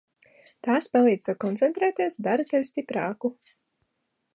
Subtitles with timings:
[0.67, 3.37] Tās palīdz tev koncentrēties, dara tevi stiprāku.